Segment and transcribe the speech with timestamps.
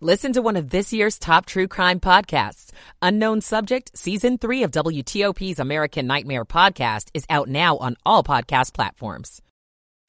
[0.00, 2.70] Listen to one of this year's top true crime podcasts.
[3.00, 8.74] Unknown Subject, Season 3 of WTOP's American Nightmare podcast is out now on all podcast
[8.74, 9.40] platforms.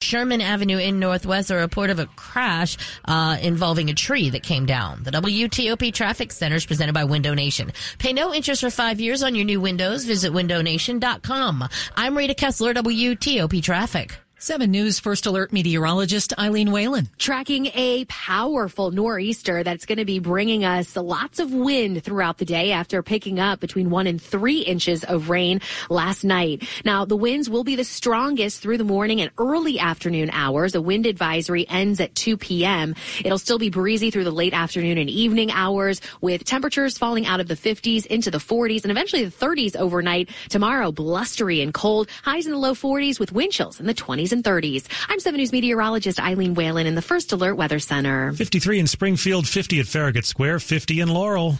[0.02, 4.66] Sherman Avenue in Northwest, a report of a crash uh, involving a tree that came
[4.66, 5.04] down.
[5.04, 7.72] The WTOP Traffic Center is presented by Window Nation.
[7.98, 10.04] Pay no interest for five years on your new windows.
[10.04, 11.66] Visit windownation.com.
[11.96, 14.18] I'm Rita Kessler, WTOP Traffic.
[14.40, 17.08] 7 News First Alert meteorologist Eileen Whelan.
[17.18, 22.44] Tracking a powerful nor'easter that's going to be bringing us lots of wind throughout the
[22.44, 26.62] day after picking up between one and three inches of rain last night.
[26.84, 30.76] Now, the winds will be the strongest through the morning and early afternoon hours.
[30.76, 32.94] A wind advisory ends at 2 p.m.
[33.24, 37.40] It'll still be breezy through the late afternoon and evening hours with temperatures falling out
[37.40, 40.30] of the 50s into the 40s and eventually the 30s overnight.
[40.48, 44.27] Tomorrow, blustery and cold, highs in the low 40s with wind chills in the 20s
[44.28, 44.86] 20s and 30s.
[45.08, 48.32] I'm 7 News meteorologist Eileen Whelan in the First Alert Weather Center.
[48.32, 51.56] 53 in Springfield, 50 at Farragut Square, 50 in Laurel.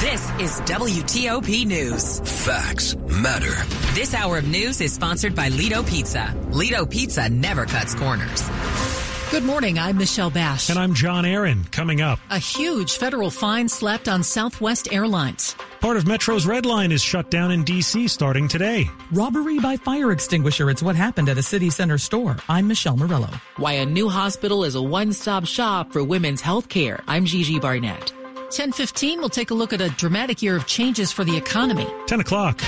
[0.00, 2.20] This is WTOP News.
[2.44, 3.54] Facts matter.
[3.94, 6.34] This hour of news is sponsored by Lido Pizza.
[6.50, 8.42] Lido Pizza never cuts corners.
[9.34, 9.80] Good morning.
[9.80, 10.70] I'm Michelle Basch.
[10.70, 11.64] And I'm John Aaron.
[11.72, 12.20] Coming up.
[12.30, 15.56] A huge federal fine slapped on Southwest Airlines.
[15.80, 18.06] Part of Metro's Red Line is shut down in D.C.
[18.06, 18.88] starting today.
[19.10, 20.70] Robbery by fire extinguisher.
[20.70, 22.36] It's what happened at a city center store.
[22.48, 23.28] I'm Michelle Murillo.
[23.56, 27.02] Why a new hospital is a one-stop shop for women's health care.
[27.08, 28.12] I'm Gigi Barnett.
[28.54, 31.88] 1015, we'll take a look at a dramatic year of changes for the economy.
[32.06, 32.58] 10 o'clock.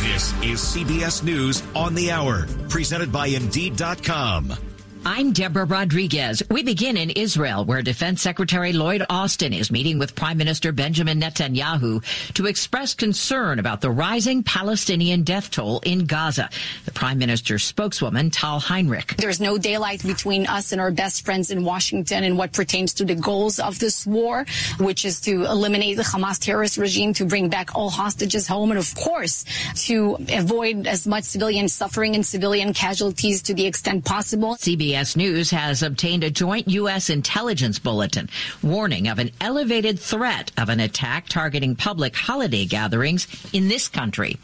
[0.00, 4.69] This is CBS News on the Hour, presented by Indeed.com.
[5.06, 6.42] I'm Deborah Rodriguez.
[6.50, 11.18] We begin in Israel, where Defense Secretary Lloyd Austin is meeting with Prime Minister Benjamin
[11.18, 16.50] Netanyahu to express concern about the rising Palestinian death toll in Gaza.
[16.84, 19.16] The Prime Minister's spokeswoman, Tal Heinrich.
[19.16, 23.06] There's no daylight between us and our best friends in Washington in what pertains to
[23.06, 24.44] the goals of this war,
[24.78, 28.78] which is to eliminate the Hamas terrorist regime, to bring back all hostages home, and
[28.78, 29.46] of course,
[29.86, 34.56] to avoid as much civilian suffering and civilian casualties to the extent possible.
[34.56, 37.10] CBS CBS News has obtained a joint U.S.
[37.10, 38.28] intelligence bulletin
[38.60, 44.36] warning of an elevated threat of an attack targeting public holiday gatherings in this country.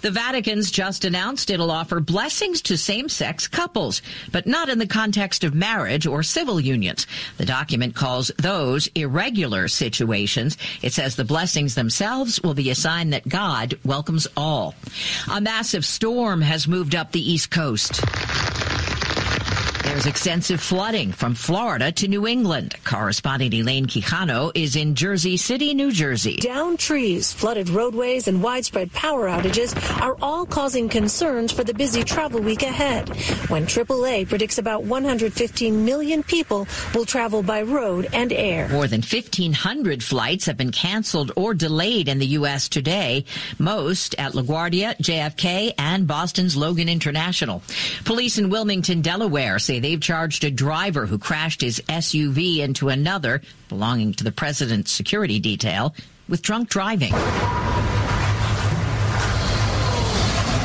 [0.00, 4.02] The Vatican's just announced it'll offer blessings to same-sex couples,
[4.32, 7.06] but not in the context of marriage or civil unions.
[7.36, 10.58] The document calls those irregular situations.
[10.82, 14.74] It says the blessings themselves will be a sign that God welcomes all.
[15.30, 18.02] A massive storm has moved up the East Coast.
[19.92, 22.74] There's extensive flooding from Florida to New England.
[22.82, 26.36] Correspondent Elaine Quijano is in Jersey City, New Jersey.
[26.36, 32.02] Down trees, flooded roadways, and widespread power outages are all causing concerns for the busy
[32.04, 33.06] travel week ahead,
[33.50, 38.70] when AAA predicts about 115 million people will travel by road and air.
[38.70, 42.70] More than 1,500 flights have been canceled or delayed in the U.S.
[42.70, 43.26] today,
[43.58, 47.62] most at LaGuardia, JFK, and Boston's Logan International.
[48.06, 53.42] Police in Wilmington, Delaware say they've charged a driver who crashed his SUV into another
[53.68, 55.94] belonging to the president's security detail
[56.28, 57.12] with drunk driving.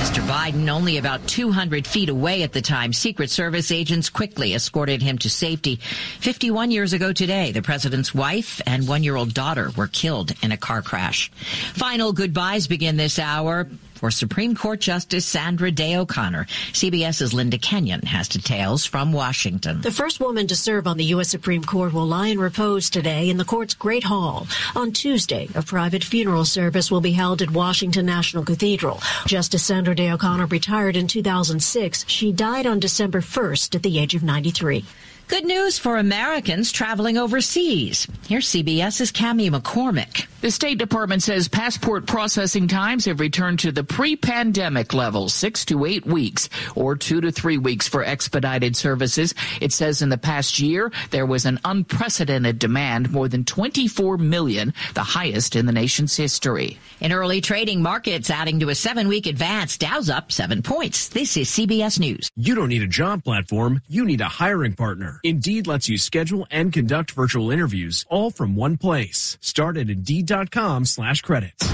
[0.07, 0.25] Mr.
[0.25, 5.17] Biden, only about 200 feet away at the time, Secret Service agents quickly escorted him
[5.19, 5.75] to safety.
[6.21, 10.81] 51 years ago today, the president's wife and one-year-old daughter were killed in a car
[10.81, 11.29] crash.
[11.73, 16.45] Final goodbyes begin this hour for Supreme Court Justice Sandra Day O'Connor.
[16.73, 19.81] CBS's Linda Kenyon has details from Washington.
[19.81, 21.29] The first woman to serve on the U.S.
[21.29, 24.47] Supreme Court will lie in repose today in the court's Great Hall.
[24.75, 29.01] On Tuesday, a private funeral service will be held at Washington National Cathedral.
[29.25, 32.05] Justice Sandra Day O'Connor retired in 2006.
[32.07, 34.85] She died on December 1st at the age of 93.
[35.27, 38.07] Good news for Americans traveling overseas.
[38.29, 40.25] Here's CBS's Cami McCormick.
[40.39, 45.83] The State Department says passport processing times have returned to the pre-pandemic level, six to
[45.83, 49.33] eight weeks, or two to three weeks for expedited services.
[49.59, 54.73] It says in the past year, there was an unprecedented demand, more than 24 million,
[54.93, 56.77] the highest in the nation's history.
[57.01, 61.09] In early trading markets, adding to a seven-week advance, Dow's up seven points.
[61.09, 62.31] This is CBS News.
[62.37, 63.81] You don't need a job platform.
[63.89, 65.16] You need a hiring partner.
[65.23, 69.37] Indeed lets you schedule and conduct virtual interviews all from one place.
[69.41, 71.65] Start at Indeed.com slash credits.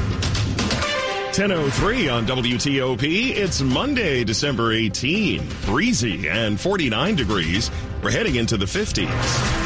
[1.38, 3.32] 1003 on WTOP.
[3.36, 5.42] It's Monday, December 18.
[5.66, 7.72] Breezy and 49 degrees.
[8.04, 9.63] We're heading into the 50s.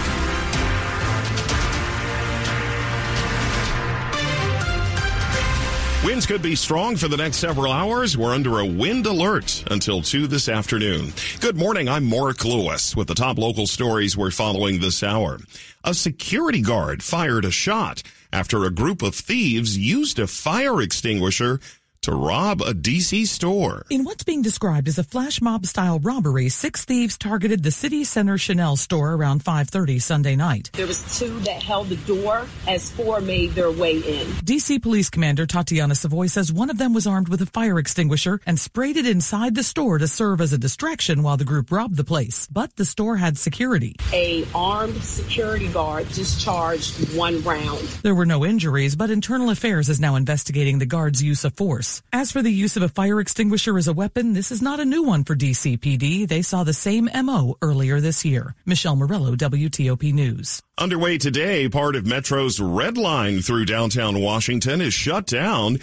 [6.07, 8.17] Winds could be strong for the next several hours.
[8.17, 11.11] We're under a wind alert until 2 this afternoon.
[11.41, 11.89] Good morning.
[11.89, 15.37] I'm Mark Lewis with the top local stories we're following this hour.
[15.83, 21.59] A security guard fired a shot after a group of thieves used a fire extinguisher
[22.07, 23.85] to rob a DC store.
[23.89, 28.05] In what's being described as a flash mob style robbery, six thieves targeted the city
[28.05, 30.69] center Chanel store around 5:30 Sunday night.
[30.71, 34.25] There was two that held the door as four made their way in.
[34.45, 38.39] DC Police Commander Tatiana Savoy says one of them was armed with a fire extinguisher
[38.45, 41.97] and sprayed it inside the store to serve as a distraction while the group robbed
[41.97, 42.47] the place.
[42.49, 43.97] But the store had security.
[44.13, 47.85] A armed security guard discharged one round.
[48.01, 51.96] There were no injuries, but Internal Affairs is now investigating the guard's use of force.
[52.11, 54.85] As for the use of a fire extinguisher as a weapon, this is not a
[54.85, 56.27] new one for DCPD.
[56.27, 58.55] They saw the same MO earlier this year.
[58.65, 60.61] Michelle Murillo, WTOP News.
[60.77, 65.79] Underway today, part of Metro's Red Line through downtown Washington is shut down.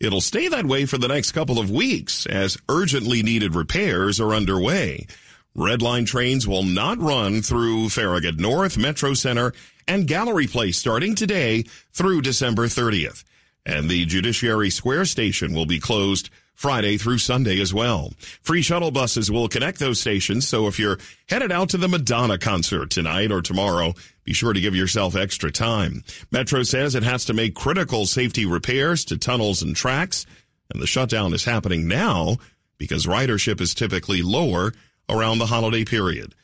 [0.00, 4.34] It'll stay that way for the next couple of weeks as urgently needed repairs are
[4.34, 5.06] underway.
[5.54, 9.52] Red Line trains will not run through Farragut North, Metro Center,
[9.86, 13.22] and Gallery Place starting today through December 30th
[13.66, 18.12] and the Judiciary Square station will be closed Friday through Sunday as well.
[18.42, 22.38] Free shuttle buses will connect those stations, so if you're headed out to the Madonna
[22.38, 23.94] concert tonight or tomorrow,
[24.24, 26.04] be sure to give yourself extra time.
[26.30, 30.26] Metro says it has to make critical safety repairs to tunnels and tracks,
[30.72, 32.36] and the shutdown is happening now
[32.78, 34.72] because ridership is typically lower
[35.08, 36.34] around the holiday period.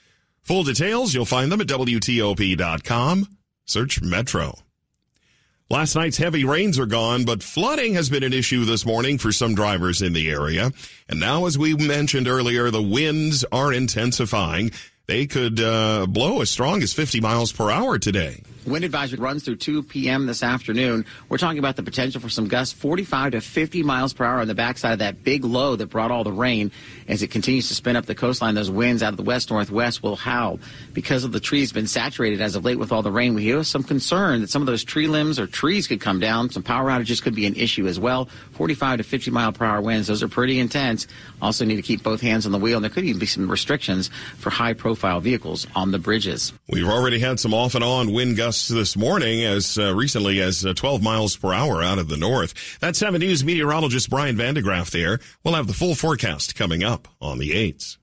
[0.42, 3.28] Full details, you'll find them at WTOP.com.
[3.64, 4.58] Search Metro.
[5.70, 9.30] Last night's heavy rains are gone, but flooding has been an issue this morning for
[9.30, 10.72] some drivers in the area.
[11.08, 14.72] And now, as we mentioned earlier, the winds are intensifying.
[15.06, 18.42] They could uh, blow as strong as 50 miles per hour today.
[18.70, 20.26] Wind advisory runs through 2 p.m.
[20.26, 21.04] this afternoon.
[21.28, 24.46] We're talking about the potential for some gusts 45 to 50 miles per hour on
[24.46, 26.70] the backside of that big low that brought all the rain.
[27.08, 30.04] As it continues to spin up the coastline, those winds out of the west northwest
[30.04, 30.60] will howl.
[30.92, 33.64] Because of the trees been saturated as of late with all the rain, we hear
[33.64, 36.48] some concern that some of those tree limbs or trees could come down.
[36.50, 38.26] Some power outages could be an issue as well.
[38.52, 41.08] 45 to 50 mile per hour winds, those are pretty intense.
[41.42, 43.50] Also need to keep both hands on the wheel, and there could even be some
[43.50, 46.52] restrictions for high profile vehicles on the bridges.
[46.68, 50.64] We've already had some off and on wind gusts this morning as uh, recently as
[50.64, 52.78] uh, 12 miles per hour out of the north.
[52.80, 55.20] That's 7 News meteorologist Brian van de Graaff there.
[55.44, 57.98] We'll have the full forecast coming up on the 8s.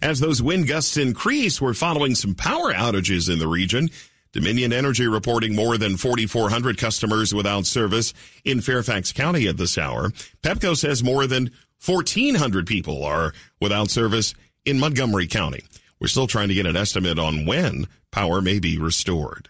[0.00, 3.90] As those wind gusts increase, we're following some power outages in the region.
[4.32, 8.14] Dominion Energy reporting more than 4,400 customers without service
[8.44, 10.10] in Fairfax County at this hour.
[10.42, 11.50] Pepco says more than
[11.84, 14.34] 1,400 people are without service
[14.64, 15.62] in Montgomery County.
[16.00, 19.48] We're still trying to get an estimate on when power may be restored.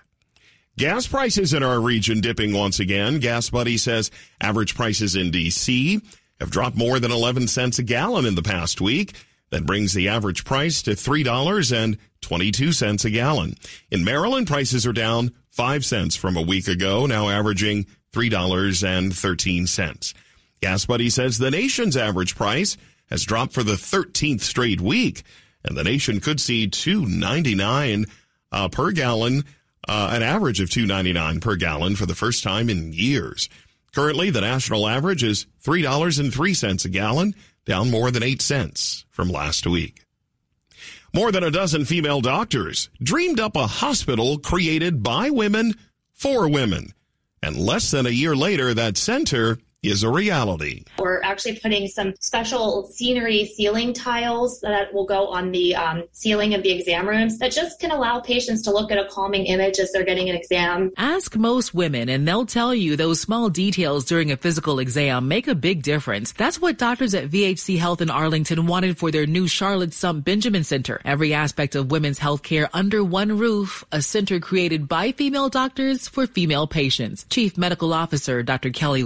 [0.79, 3.19] Gas prices in our region dipping once again.
[3.19, 4.11] Gas Buddy says
[4.41, 6.01] average prices in D.C.
[6.41, 9.13] have dropped more than 11 cents a gallon in the past week.
[9.51, 13.55] That brings the average price to $3.22 a gallon.
[13.91, 20.15] In Maryland, prices are down 5 cents from a week ago, now averaging $3.13.
[20.63, 22.79] Gas Buddy says the nation's average price
[23.11, 25.23] has dropped for the 13th straight week,
[25.63, 28.09] and the nation could see 2.99
[28.53, 29.45] uh, per gallon
[29.89, 33.49] uh, an average of 2.99 per gallon for the first time in years.
[33.95, 37.35] Currently, the national average is $3.03 a gallon,
[37.65, 40.05] down more than 8 cents from last week.
[41.15, 45.75] More than a dozen female doctors dreamed up a hospital created by women
[46.13, 46.95] for women.
[47.43, 50.85] And less than a year later, that center is a reality.
[50.99, 56.55] We're actually putting some special scenery ceiling tiles that will go on the um, ceiling
[56.55, 59.81] of the exam rooms that just can allow patients to look at a calming image
[59.81, 60.93] as they're getting an exam.
[60.97, 65.49] Ask most women and they'll tell you those small details during a physical exam make
[65.49, 66.33] a big difference.
[66.33, 70.63] That's what doctors at VHC Health in Arlington wanted for their new Charlotte Sump Benjamin
[70.63, 71.01] Center.
[71.05, 76.07] Every aspect of women's health care under one roof, a center created by female doctors
[76.07, 77.27] for female patients.
[77.29, 78.71] Chief Medical Officer Dr.
[78.71, 79.03] Kelly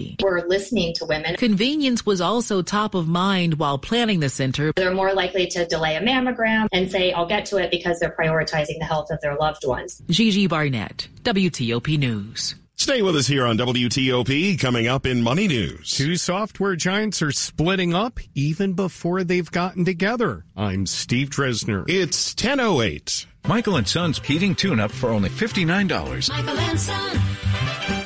[0.00, 0.22] Orzechowski.
[0.22, 1.36] We're listening to women.
[1.36, 4.72] Convenience was also top of mind while planning the center.
[4.76, 8.14] They're more likely to delay a mammogram and say, I'll get to it because they're
[8.18, 10.02] prioritizing the health of their loved ones.
[10.08, 12.54] Gigi Barnett, WTOP News.
[12.76, 15.90] Stay with us here on WTOP coming up in Money News.
[15.90, 20.46] Two software giants are splitting up even before they've gotten together.
[20.56, 21.84] I'm Steve Dresner.
[21.90, 23.26] It's 1008.
[23.46, 26.30] Michael and Son's heating tune up for only $59.
[26.30, 27.99] Michael and Son.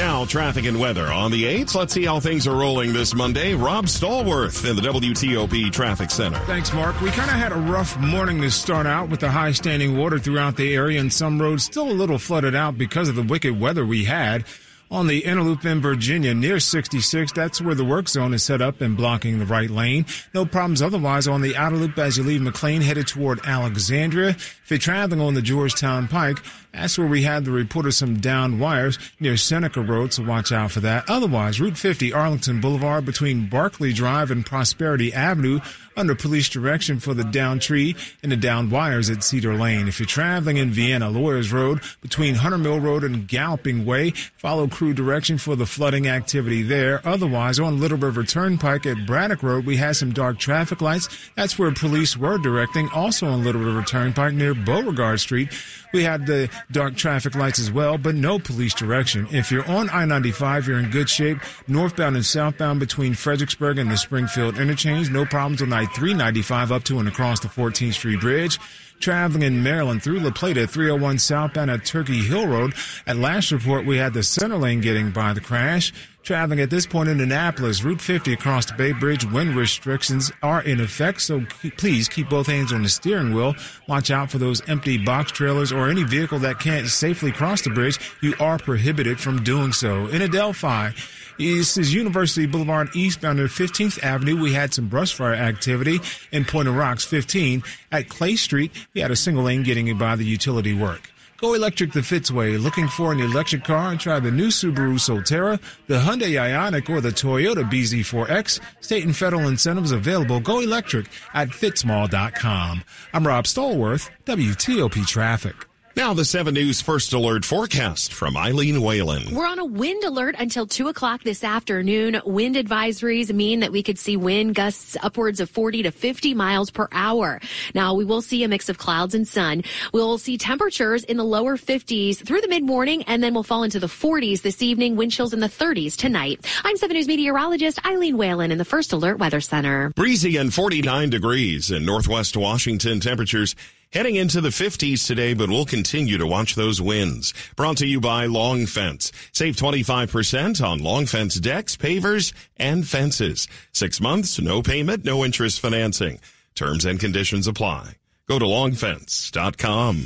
[0.00, 1.74] Now, traffic and weather on the 8th.
[1.74, 3.52] Let's see how things are rolling this Monday.
[3.52, 6.38] Rob Stallworth in the WTOP Traffic Center.
[6.46, 6.98] Thanks, Mark.
[7.02, 10.18] We kind of had a rough morning to start out with the high standing water
[10.18, 13.60] throughout the area and some roads still a little flooded out because of the wicked
[13.60, 14.46] weather we had
[14.90, 17.32] on the inner loop in Virginia near 66.
[17.32, 20.06] That's where the work zone is set up and blocking the right lane.
[20.34, 24.30] No problems otherwise on the outer loop as you leave McLean headed toward Alexandria.
[24.30, 26.38] If you're traveling on the Georgetown Pike,
[26.72, 30.52] that's where we had the report of some downed wires near Seneca Road, so watch
[30.52, 31.08] out for that.
[31.08, 35.60] Otherwise, Route 50 Arlington Boulevard between Barclay Drive and Prosperity Avenue
[35.96, 39.88] under police direction for the downed tree and the downed wires at Cedar Lane.
[39.88, 44.66] If you're traveling in Vienna, Lawyers Road between Hunter Mill Road and Galloping Way, follow
[44.68, 47.06] crew direction for the flooding activity there.
[47.06, 51.08] Otherwise, on Little River Turnpike at Braddock Road, we had some dark traffic lights.
[51.36, 52.88] That's where police were directing.
[52.94, 55.52] Also on Little River Turnpike near Beauregard Street,
[55.92, 59.26] we had the dark traffic lights as well, but no police direction.
[59.30, 61.38] If you're on I-95, you're in good shape.
[61.68, 65.10] Northbound and southbound between Fredericksburg and the Springfield interchange.
[65.10, 68.58] No problems on I-395 up to and across the 14th Street Bridge
[69.00, 72.74] traveling in Maryland through La Plata, 301 southbound at Turkey Hill Road.
[73.06, 75.92] At last report, we had the center lane getting by the crash.
[76.22, 80.62] Traveling at this point in Annapolis, Route 50 across the Bay Bridge, wind restrictions are
[80.62, 81.44] in effect, so
[81.78, 83.54] please keep both hands on the steering wheel.
[83.88, 87.70] Watch out for those empty box trailers or any vehicle that can't safely cross the
[87.70, 87.98] bridge.
[88.20, 90.08] You are prohibited from doing so.
[90.08, 90.94] In Adelphi,
[91.38, 94.40] this is University Boulevard eastbound at 15th Avenue.
[94.40, 96.00] We had some brush fire activity
[96.32, 97.62] in Point of Rocks 15.
[97.90, 101.10] At Clay Street, we had a single lane getting by the utility work.
[101.40, 102.62] Go electric the Fitzway.
[102.62, 103.96] Looking for an electric car?
[103.96, 108.60] Try the new Subaru Solterra, the Hyundai Ioniq, or the Toyota BZ4X.
[108.80, 110.38] State and federal incentives available.
[110.40, 112.84] Go electric at fitzmall.com.
[113.14, 115.69] I'm Rob Stallworth, WTOP Traffic.
[115.96, 119.34] Now the 7 News First Alert forecast from Eileen Whelan.
[119.34, 122.20] We're on a wind alert until 2 o'clock this afternoon.
[122.24, 126.70] Wind advisories mean that we could see wind gusts upwards of 40 to 50 miles
[126.70, 127.40] per hour.
[127.74, 129.64] Now we will see a mix of clouds and sun.
[129.92, 133.64] We'll see temperatures in the lower 50s through the mid morning and then we'll fall
[133.64, 136.46] into the 40s this evening, wind chills in the 30s tonight.
[136.62, 139.90] I'm 7 News meteorologist Eileen Whelan in the First Alert Weather Center.
[139.96, 143.56] Breezy and 49 degrees in northwest Washington temperatures
[143.92, 147.34] Heading into the 50s today, but we'll continue to watch those winds.
[147.56, 149.10] Brought to you by Long Fence.
[149.32, 153.48] Save 25% on Long Fence decks, pavers, and fences.
[153.72, 156.20] Six months, no payment, no interest financing.
[156.54, 157.96] Terms and conditions apply.
[158.28, 159.96] Go to longfence.com.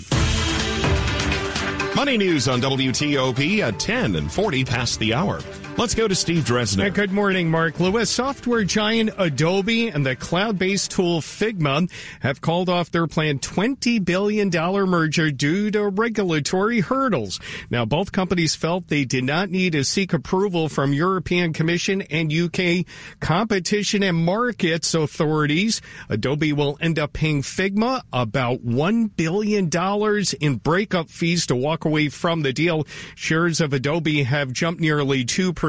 [1.94, 5.40] Money news on WTOP at 10 and 40 past the hour.
[5.76, 6.94] Let's go to Steve Dresner.
[6.94, 8.08] Good morning, Mark Lewis.
[8.08, 11.90] Software giant Adobe and the cloud-based tool Figma
[12.20, 14.50] have called off their planned $20 billion
[14.88, 17.40] merger due to regulatory hurdles.
[17.70, 22.32] Now, both companies felt they did not need to seek approval from European Commission and
[22.32, 22.86] UK
[23.18, 25.82] competition and markets authorities.
[26.08, 29.68] Adobe will end up paying Figma about $1 billion
[30.40, 32.86] in breakup fees to walk away from the deal.
[33.16, 35.63] Shares of Adobe have jumped nearly 2%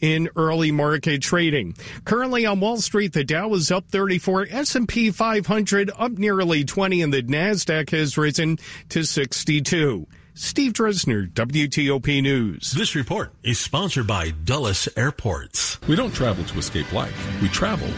[0.00, 1.74] in early market trading.
[2.04, 7.12] Currently on Wall Street, the Dow is up 34, S&P 500 up nearly 20, and
[7.12, 8.58] the Nasdaq has risen
[8.90, 10.06] to 62.
[10.34, 12.70] Steve Dresner, WTOP News.
[12.70, 15.80] This report is sponsored by Dulles Airports.
[15.88, 17.42] We don't travel to escape life.
[17.42, 17.88] We travel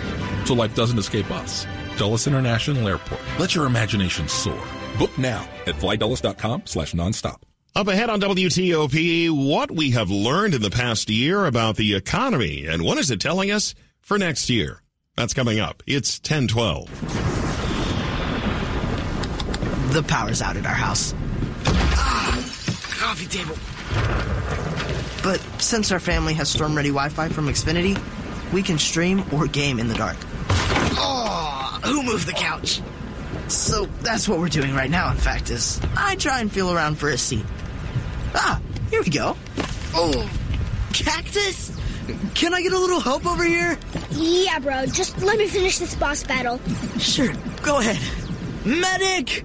[0.46, 1.66] so life doesn't escape us.
[1.98, 3.20] Dulles International Airport.
[3.38, 4.62] Let your imagination soar.
[4.98, 7.42] Book now at flydulles.com slash nonstop.
[7.76, 12.66] Up ahead on WTOP, what we have learned in the past year about the economy
[12.66, 14.82] and what is it telling us for next year.
[15.16, 15.84] That's coming up.
[15.86, 16.88] It's 1012.
[19.92, 21.14] The power's out at our house.
[21.64, 22.32] Ah,
[22.98, 23.54] coffee table.
[25.22, 27.96] But since our family has storm ready Wi Fi from Xfinity,
[28.52, 30.16] we can stream or game in the dark.
[30.98, 32.82] Oh, who moved the couch?
[33.46, 36.96] So that's what we're doing right now, in fact, is I try and feel around
[36.96, 37.44] for a seat.
[38.34, 38.60] Ah,
[38.90, 39.36] here we go.
[39.94, 40.30] Oh,
[40.92, 41.76] cactus?
[42.34, 43.78] Can I get a little help over here?
[44.10, 44.86] Yeah, bro.
[44.86, 46.60] Just let me finish this boss battle.
[46.98, 47.32] Sure,
[47.62, 47.98] go ahead.
[48.64, 49.44] Medic!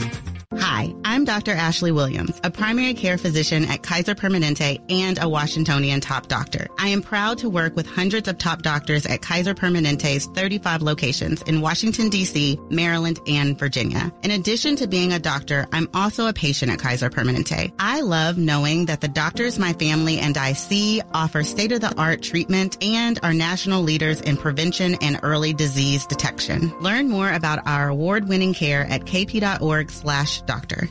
[1.21, 1.51] I'm Dr.
[1.51, 6.65] Ashley Williams, a primary care physician at Kaiser Permanente and a Washingtonian top doctor.
[6.79, 11.43] I am proud to work with hundreds of top doctors at Kaiser Permanente's 35 locations
[11.43, 14.11] in Washington, D.C., Maryland, and Virginia.
[14.23, 17.71] In addition to being a doctor, I'm also a patient at Kaiser Permanente.
[17.77, 23.19] I love knowing that the doctors my family and I see offer state-of-the-art treatment and
[23.21, 26.75] are national leaders in prevention and early disease detection.
[26.79, 30.89] Learn more about our award-winning care at kp.org slash doctor.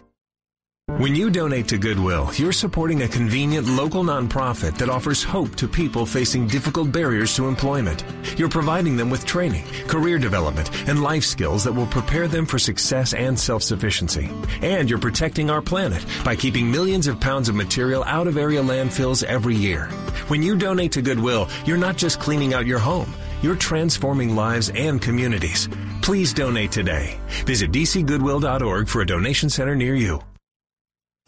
[0.98, 5.68] When you donate to Goodwill, you're supporting a convenient local nonprofit that offers hope to
[5.68, 8.04] people facing difficult barriers to employment.
[8.36, 12.58] You're providing them with training, career development, and life skills that will prepare them for
[12.58, 14.30] success and self-sufficiency.
[14.62, 18.62] And you're protecting our planet by keeping millions of pounds of material out of area
[18.62, 19.86] landfills every year.
[20.28, 23.12] When you donate to Goodwill, you're not just cleaning out your home.
[23.42, 25.68] You're transforming lives and communities.
[26.02, 27.18] Please donate today.
[27.46, 30.20] Visit dcgoodwill.org for a donation center near you.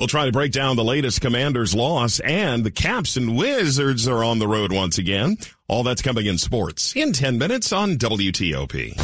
[0.03, 4.25] We'll try to break down the latest Commanders loss and the Caps and Wizards are
[4.25, 5.37] on the road once again.
[5.69, 8.95] All that's coming in sports in 10 minutes on WTOP.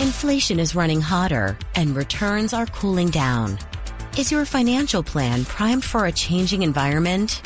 [0.00, 3.56] Inflation is running hotter and returns are cooling down.
[4.18, 7.40] Is your financial plan primed for a changing environment?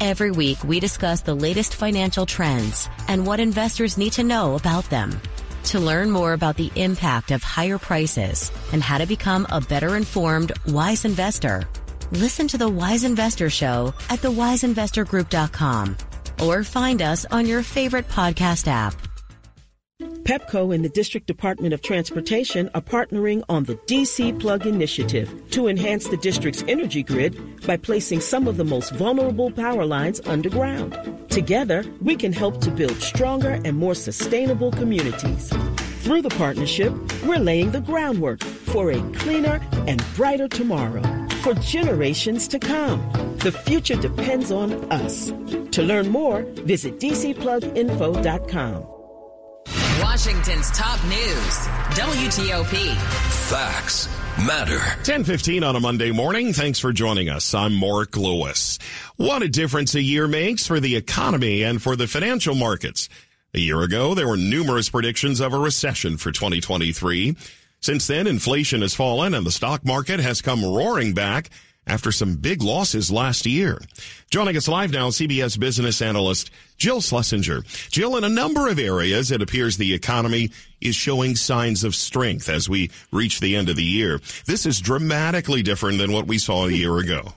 [0.00, 4.88] Every week we discuss the latest financial trends and what investors need to know about
[4.90, 5.20] them.
[5.64, 9.96] To learn more about the impact of higher prices and how to become a better
[9.96, 11.68] informed, wise investor,
[12.12, 15.96] listen to the Wise Investor Show at thewiseinvestorgroup.com
[16.42, 18.94] or find us on your favorite podcast app.
[20.26, 25.68] PEPCO and the District Department of Transportation are partnering on the DC Plug Initiative to
[25.68, 30.98] enhance the district's energy grid by placing some of the most vulnerable power lines underground.
[31.30, 35.48] Together, we can help to build stronger and more sustainable communities.
[36.00, 36.92] Through the partnership,
[37.24, 43.08] we're laying the groundwork for a cleaner and brighter tomorrow for generations to come.
[43.38, 45.28] The future depends on us.
[45.70, 48.86] To learn more, visit dcpluginfo.com.
[50.02, 51.54] Washington's top news,
[51.94, 52.96] WTOP.
[53.48, 54.08] Facts
[54.44, 54.78] matter.
[54.78, 56.52] 1015 on a Monday morning.
[56.52, 57.54] Thanks for joining us.
[57.54, 58.80] I'm Mark Lewis.
[59.14, 63.08] What a difference a year makes for the economy and for the financial markets.
[63.54, 67.36] A year ago, there were numerous predictions of a recession for 2023.
[67.86, 71.50] Since then, inflation has fallen and the stock market has come roaring back
[71.86, 73.80] after some big losses last year.
[74.28, 77.62] Joining us live now, CBS business analyst Jill Schlesinger.
[77.92, 82.48] Jill, in a number of areas, it appears the economy is showing signs of strength
[82.48, 84.20] as we reach the end of the year.
[84.46, 87.34] This is dramatically different than what we saw a year ago.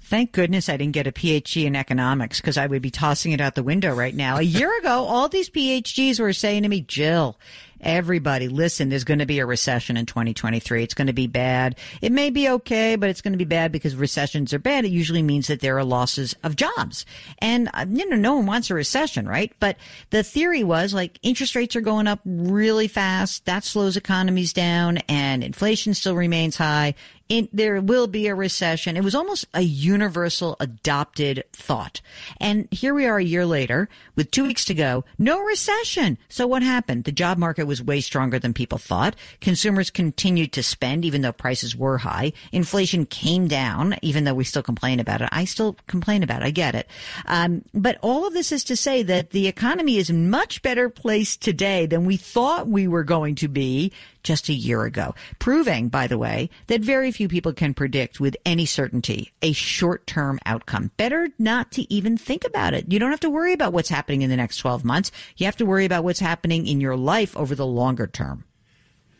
[0.00, 3.40] Thank goodness I didn't get a PhD in economics because I would be tossing it
[3.40, 4.36] out the window right now.
[4.36, 7.38] A year ago, all these PhDs were saying to me, Jill,
[7.84, 10.82] everybody, listen, there's going to be a recession in 2023.
[10.82, 11.76] It's going to be bad.
[12.02, 14.84] It may be okay, but it's going to be bad because recessions are bad.
[14.84, 17.06] It usually means that there are losses of jobs.
[17.38, 19.52] And, uh, you know, no one wants a recession, right?
[19.60, 19.76] But
[20.10, 23.44] the theory was like interest rates are going up really fast.
[23.44, 26.94] That slows economies down and inflation still remains high.
[27.28, 28.96] There will be a recession.
[28.96, 32.00] It was almost a universal adopted thought.
[32.38, 35.04] And here we are a year later with two weeks to go.
[35.18, 36.18] No recession.
[36.28, 37.04] So what happened?
[37.04, 39.16] The job market was way stronger than people thought.
[39.40, 42.32] Consumers continued to spend even though prices were high.
[42.52, 45.28] Inflation came down even though we still complain about it.
[45.32, 46.46] I still complain about it.
[46.46, 46.88] I get it.
[47.26, 51.40] Um, but all of this is to say that the economy is much better placed
[51.40, 53.92] today than we thought we were going to be
[54.24, 58.36] just a year ago, proving, by the way, that very few people can predict with
[58.44, 60.90] any certainty a short-term outcome.
[60.96, 62.90] Better not to even think about it.
[62.90, 65.12] You don't have to worry about what's happening in the next 12 months.
[65.36, 68.44] You have to worry about what's happening in your life over the longer term.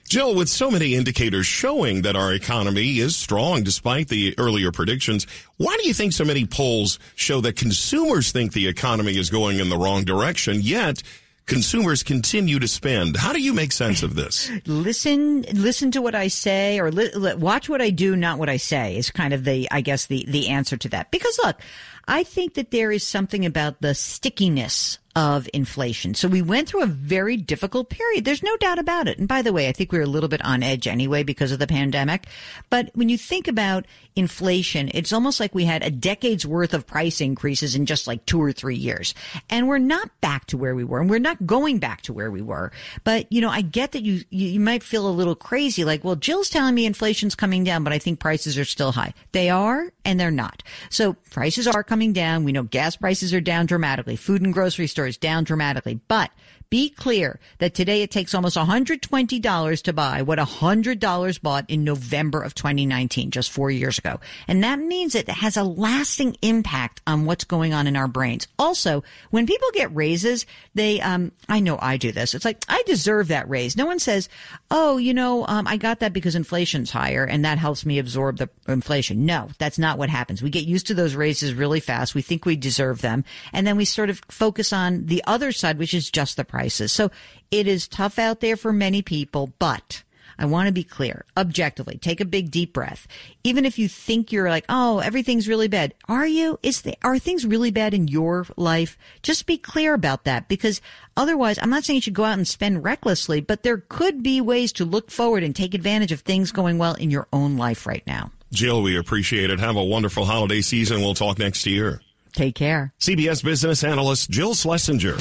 [0.09, 5.27] Jill, with so many indicators showing that our economy is strong despite the earlier predictions,
[5.57, 9.61] why do you think so many polls show that consumers think the economy is going
[9.61, 11.03] in the wrong direction, yet
[11.47, 13.17] consumers continue to spend.
[13.17, 14.51] How do you make sense of this?
[14.67, 18.57] listen, listen to what I say or li- watch what I do, not what I
[18.57, 21.11] say is kind of the, I guess, the, the answer to that.
[21.11, 21.61] Because look,
[22.07, 26.15] I think that there is something about the stickiness of inflation.
[26.15, 28.25] So we went through a very difficult period.
[28.25, 29.19] There's no doubt about it.
[29.19, 31.53] And by the way, I think we were a little bit on edge anyway because
[31.53, 32.27] of the pandemic.
[32.69, 33.87] But when you think about
[34.17, 38.27] inflation, it's almost like we had a decade's worth of price increases in just like
[38.27, 39.15] two or three years.
[39.49, 42.31] And we're not back to where we were and we're not going back to where
[42.31, 42.73] we were.
[43.05, 46.17] But, you know, I get that you, you might feel a little crazy like, well,
[46.17, 49.15] Jill's telling me inflation's coming down, but I think prices are still high.
[49.31, 50.65] They are and they're not.
[50.91, 52.45] So prices are coming down.
[52.45, 54.17] We know gas prices are down dramatically.
[54.17, 56.01] Food and grocery stores down dramatically.
[56.09, 56.31] But
[56.71, 62.43] be clear that today it takes almost $120 to buy what $100 bought in November
[62.43, 64.21] of 2019, just four years ago.
[64.49, 68.49] And that means it has a lasting impact on what's going on in our brains.
[68.59, 72.35] Also, when people get raises, they, um, I know I do this.
[72.35, 73.77] It's like, I deserve that raise.
[73.77, 74.29] No one says,
[74.71, 78.39] oh, you know, um, I got that because inflation's higher and that helps me absorb
[78.39, 79.27] the inflation.
[79.27, 80.43] No, that's not what happens.
[80.43, 82.15] We get used to those raises really fast.
[82.15, 83.25] We think we deserve them.
[83.53, 86.93] And then we sort of focus on the other side, which is just the prices.
[86.93, 87.11] So
[87.51, 90.05] it is tough out there for many people, but
[90.39, 93.09] I want to be clear, objectively, take a big deep breath.
[93.43, 95.95] Even if you think you're like, oh, everything's really bad.
[96.09, 96.61] Are you?
[96.63, 98.97] Is the, are things really bad in your life?
[99.21, 100.81] Just be clear about that because
[101.17, 104.41] otherwise, I'm not saying you should go out and spend recklessly, but there could be
[104.41, 107.85] ways to look forward and take advantage of things going well in your own life
[107.85, 108.31] right now.
[108.53, 109.59] Jill, we appreciate it.
[109.59, 111.01] Have a wonderful holiday season.
[111.01, 112.01] We'll talk next year.
[112.33, 112.95] Take care.
[113.01, 115.17] CBS business analyst Jill Schlesinger.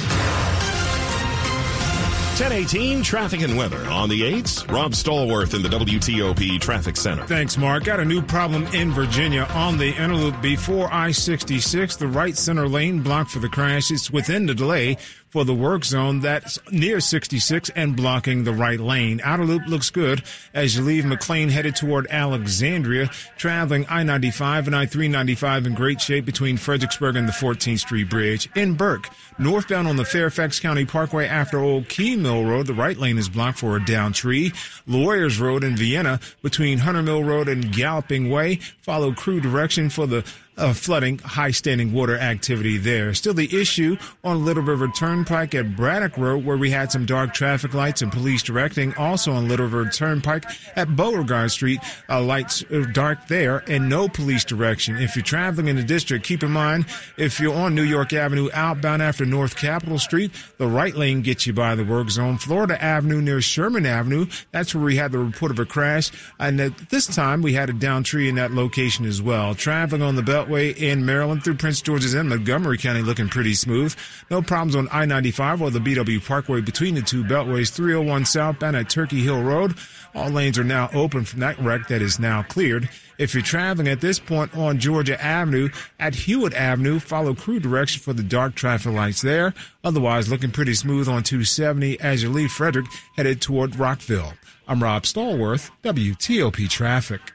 [2.34, 4.68] 1018 traffic and weather on the 8s.
[4.68, 7.24] Rob Stallworth in the WTOP Traffic Center.
[7.28, 7.84] Thanks, Mark.
[7.84, 11.94] Got a new problem in Virginia on the interloop before I 66.
[11.94, 13.92] The right center lane blocked for the crash.
[13.92, 14.96] It's within the delay
[15.34, 19.20] for the work zone that's near 66 and blocking the right lane.
[19.24, 20.22] Outer loop looks good
[20.54, 26.56] as you leave McLean headed toward Alexandria, traveling I-95 and I-395 in great shape between
[26.56, 28.48] Fredericksburg and the 14th Street Bridge.
[28.54, 32.96] In Burke, northbound on the Fairfax County Parkway after Old Keene Mill Road, the right
[32.96, 34.52] lane is blocked for a down tree.
[34.86, 40.06] Lawyers Road in Vienna between Hunter Mill Road and Galloping Way follow crew direction for
[40.06, 40.24] the
[40.56, 43.14] uh, flooding, high standing water activity there.
[43.14, 47.34] Still the issue on Little River Turnpike at Braddock Road, where we had some dark
[47.34, 48.94] traffic lights and police directing.
[48.94, 50.44] Also on Little River Turnpike
[50.76, 52.62] at Beauregard Street, uh, lights
[52.92, 54.96] dark there and no police direction.
[54.96, 56.86] If you're traveling in the district, keep in mind
[57.16, 61.46] if you're on New York Avenue outbound after North Capitol Street, the right lane gets
[61.46, 62.38] you by the work zone.
[62.38, 66.10] Florida Avenue near Sherman Avenue, that's where we had the report of a crash.
[66.38, 69.54] And at this time, we had a down tree in that location as well.
[69.54, 73.54] Traveling on the belt Beltway in Maryland through Prince George's and Montgomery County looking pretty
[73.54, 73.94] smooth.
[74.30, 77.70] No problems on I-95 or the BW Parkway between the two beltways.
[77.70, 79.74] 301 southbound at Turkey Hill Road.
[80.14, 82.88] All lanes are now open from that wreck that is now cleared.
[83.16, 88.02] If you're traveling at this point on Georgia Avenue at Hewitt Avenue, follow crew direction
[88.02, 89.54] for the dark traffic lights there.
[89.82, 94.34] Otherwise, looking pretty smooth on 270 as you leave Frederick headed toward Rockville.
[94.66, 97.33] I'm Rob Stallworth, WTOP Traffic.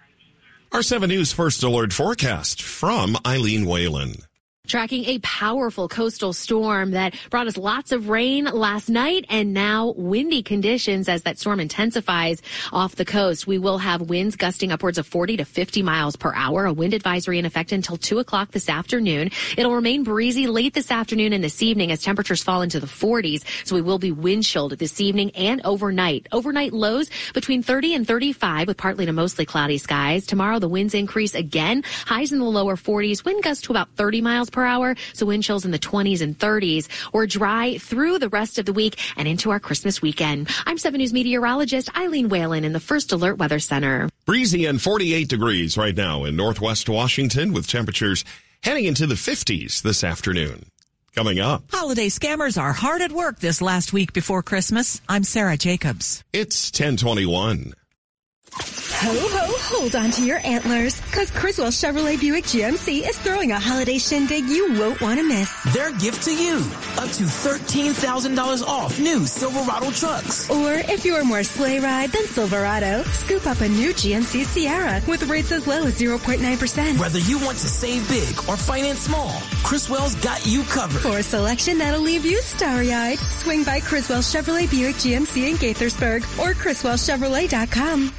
[0.71, 4.28] Our 7 News First Alert forecast from Eileen Whelan.
[4.69, 9.95] Tracking a powerful coastal storm that brought us lots of rain last night and now
[9.97, 13.47] windy conditions as that storm intensifies off the coast.
[13.47, 16.93] We will have winds gusting upwards of 40 to 50 miles per hour, a wind
[16.93, 19.31] advisory in effect until 2 o'clock this afternoon.
[19.57, 23.43] It'll remain breezy late this afternoon and this evening as temperatures fall into the 40s.
[23.65, 26.27] So we will be wind chilled this evening and overnight.
[26.31, 30.27] Overnight lows between 30 and 35 with partly to mostly cloudy skies.
[30.27, 34.21] Tomorrow the winds increase again, highs in the lower 40s, wind gusts to about 30
[34.21, 34.95] miles per per hour.
[35.13, 36.89] So wind chills in the 20s and 30s.
[37.13, 40.49] We're dry through the rest of the week and into our Christmas weekend.
[40.65, 44.09] I'm 7 News meteorologist Eileen Whelan in the First Alert Weather Center.
[44.25, 48.25] Breezy and 48 degrees right now in Northwest Washington with temperatures
[48.61, 50.65] heading into the 50s this afternoon.
[51.15, 51.63] Coming up.
[51.71, 55.01] Holiday scammers are hard at work this last week before Christmas.
[55.07, 56.23] I'm Sarah Jacobs.
[56.33, 57.73] It's 1021.
[59.01, 63.59] Ho, ho, hold on to your antlers, because Criswell Chevrolet Buick GMC is throwing a
[63.59, 65.49] holiday shindig you won't want to miss.
[65.73, 66.57] Their gift to you,
[66.97, 70.49] up to $13,000 off new Silverado trucks.
[70.49, 75.29] Or if you're more sleigh ride than Silverado, scoop up a new GMC Sierra with
[75.29, 76.99] rates as low as 0.9%.
[76.99, 79.31] Whether you want to save big or finance small,
[79.63, 80.99] Criswell's got you covered.
[80.99, 86.23] For a selection that'll leave you starry-eyed, swing by Criswell Chevrolet Buick GMC in Gaithersburg
[86.37, 88.11] or CriswellChevrolet.com.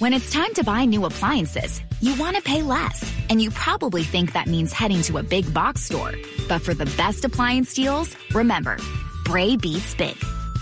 [0.00, 3.12] When it's time to buy new appliances, you want to pay less.
[3.30, 6.10] And you probably think that means heading to a big box store.
[6.48, 8.76] But for the best appliance deals, remember,
[9.24, 10.16] Bray beats big.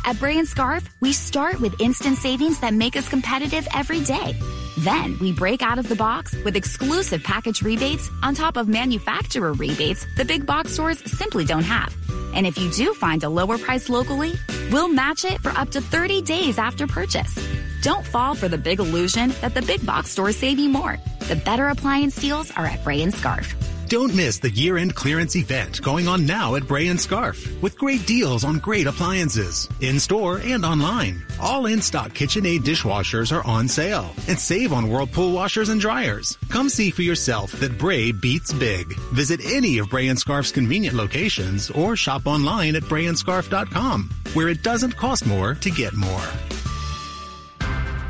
[0.04, 4.34] At Bray and Scarff, we start with instant savings that make us competitive every day.
[4.80, 9.54] Then we break out of the box with exclusive package rebates on top of manufacturer
[9.54, 11.96] rebates the big box stores simply don't have.
[12.34, 14.34] And if you do find a lower price locally,
[14.70, 17.34] we'll match it for up to 30 days after purchase.
[17.82, 20.98] Don't fall for the big illusion that the big box stores save you more.
[21.26, 23.56] The better appliance deals are at Bray and Scarff.
[23.88, 28.06] Don't miss the year-end clearance event going on now at Bray and Scarff with great
[28.06, 31.26] deals on great appliances in store and online.
[31.40, 36.38] All in-stock KitchenAid dishwashers are on sale and save on Whirlpool washers and dryers.
[36.50, 38.96] Come see for yourself that Bray beats big.
[39.10, 44.62] Visit any of Bray and Scarff's convenient locations or shop online at brayandscarff.com where it
[44.62, 46.28] doesn't cost more to get more.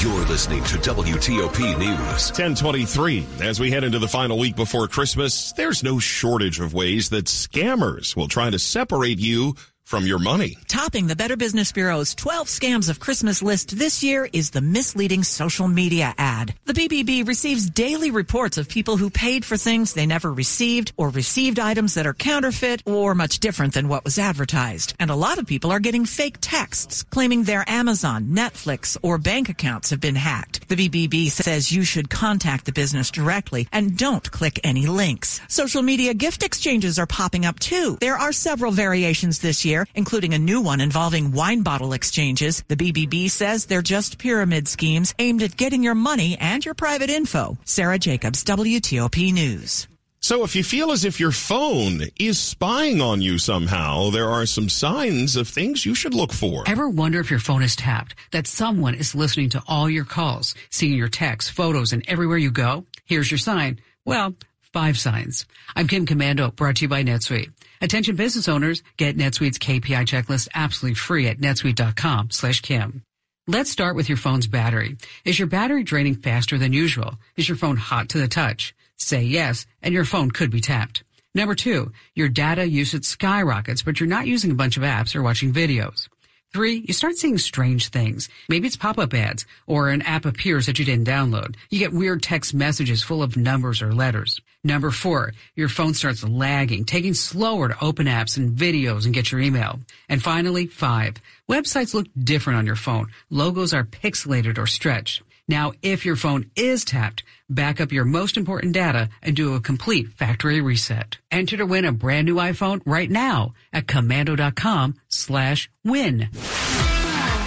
[0.00, 2.30] You're listening to WTOP News.
[2.30, 3.26] 1023.
[3.42, 7.26] As we head into the final week before Christmas, there's no shortage of ways that
[7.26, 9.56] scammers will try to separate you
[9.90, 10.56] from your money.
[10.68, 15.24] Topping the Better Business Bureau's 12 scams of Christmas list this year is the misleading
[15.24, 16.54] social media ad.
[16.64, 21.08] The BBB receives daily reports of people who paid for things they never received or
[21.08, 24.94] received items that are counterfeit or much different than what was advertised.
[25.00, 29.48] And a lot of people are getting fake texts claiming their Amazon, Netflix, or bank
[29.48, 30.68] accounts have been hacked.
[30.68, 35.40] The BBB says you should contact the business directly and don't click any links.
[35.48, 37.98] Social media gift exchanges are popping up too.
[38.00, 42.64] There are several variations this year including a new one involving wine bottle exchanges.
[42.68, 47.10] The BBB says they're just pyramid schemes aimed at getting your money and your private
[47.10, 47.58] info.
[47.64, 49.86] Sarah Jacobs, WTOP News.
[50.22, 54.44] So if you feel as if your phone is spying on you somehow, there are
[54.44, 56.62] some signs of things you should look for.
[56.66, 60.54] Ever wonder if your phone is tapped, that someone is listening to all your calls,
[60.68, 62.84] seeing your texts, photos, and everywhere you go?
[63.06, 63.80] Here's your sign.
[64.04, 64.34] Well,
[64.74, 65.46] five signs.
[65.74, 67.50] I'm Kim Komando, brought to you by NetSuite.
[67.82, 73.02] Attention business owners, get NetSuite's KPI checklist absolutely free at netsuite.com slash Kim.
[73.46, 74.98] Let's start with your phone's battery.
[75.24, 77.16] Is your battery draining faster than usual?
[77.36, 78.74] Is your phone hot to the touch?
[78.96, 81.04] Say yes, and your phone could be tapped.
[81.34, 85.22] Number two, your data usage skyrockets, but you're not using a bunch of apps or
[85.22, 86.08] watching videos.
[86.52, 88.28] Three, you start seeing strange things.
[88.48, 91.54] Maybe it's pop-up ads or an app appears that you didn't download.
[91.70, 94.40] You get weird text messages full of numbers or letters.
[94.64, 99.30] Number four, your phone starts lagging, taking slower to open apps and videos and get
[99.30, 99.78] your email.
[100.08, 103.12] And finally, five, websites look different on your phone.
[103.30, 105.22] Logos are pixelated or stretched.
[105.50, 109.60] Now, if your phone is tapped, back up your most important data and do a
[109.60, 111.18] complete factory reset.
[111.32, 116.28] Enter to win a brand new iPhone right now at komando.com slash win.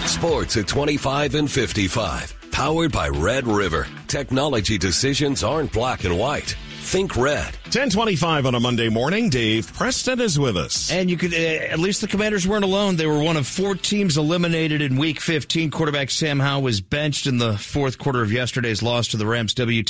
[0.05, 2.51] Sports at 25 and 55.
[2.51, 3.87] Powered by Red River.
[4.09, 6.57] Technology decisions aren't black and white.
[6.83, 7.45] Think red.
[7.73, 9.29] 1025 on a Monday morning.
[9.29, 10.91] Dave Preston is with us.
[10.91, 12.97] And you could, uh, at least the commanders weren't alone.
[12.97, 15.71] They were one of four teams eliminated in week 15.
[15.71, 19.55] Quarterback Sam Howell was benched in the fourth quarter of yesterday's loss to the Rams.
[19.55, 19.81] WT